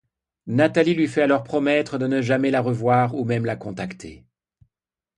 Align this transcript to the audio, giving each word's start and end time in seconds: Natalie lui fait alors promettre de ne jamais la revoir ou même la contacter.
Natalie 0.47 0.95
lui 0.95 1.07
fait 1.07 1.21
alors 1.21 1.43
promettre 1.43 1.99
de 1.99 2.07
ne 2.07 2.23
jamais 2.23 2.49
la 2.49 2.61
revoir 2.61 3.13
ou 3.13 3.23
même 3.23 3.45
la 3.45 3.55
contacter. 3.55 4.25